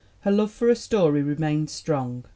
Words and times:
Her 0.21 0.31
love 0.31 0.49
for 0.49 0.67
a 0.67 0.75
story 0.75 1.21
remained 1.21 1.69
strong. 1.69 2.25